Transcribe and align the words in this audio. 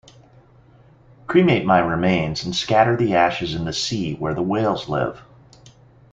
Cremate 1.27 1.63
my 1.63 1.77
remains 1.77 2.43
and 2.43 2.55
scatter 2.55 2.97
the 2.97 3.13
ashes 3.13 3.53
in 3.53 3.65
the 3.65 3.71
sea 3.71 4.15
where 4.15 4.33
the 4.33 4.41
whales 4.41 4.89
live. 4.89 5.21